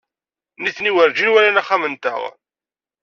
[0.63, 2.21] Nitni werǧin walan axxam-nteɣ.